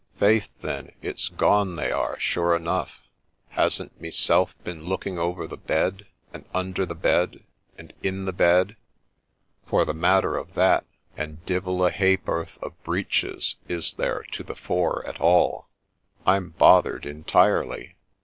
[0.19, 3.03] 'Faith, then, it 's gone they are, sure enough!
[3.49, 7.43] Hasn't meself been looking over the bed, and under the bed,
[7.77, 8.77] and in the bed,
[9.67, 10.85] for the matter of that,
[11.15, 15.67] and divil a ha'p'orth of breeches is there to the fore at all:—
[16.25, 17.93] I'm bothered entirely